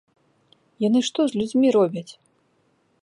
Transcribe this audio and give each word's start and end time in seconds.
Яны 0.87 0.99
што 1.09 1.21
з 1.33 1.41
людзьмі 1.41 1.67
робяць? 1.77 2.09